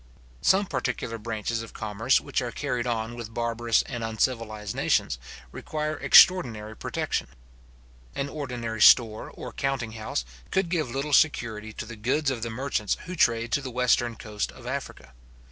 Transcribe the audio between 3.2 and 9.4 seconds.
barbarous and uncivilized nations, require extraordinary protection. An ordinary store